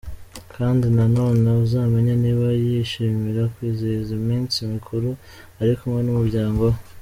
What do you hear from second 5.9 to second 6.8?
n’umuryango we.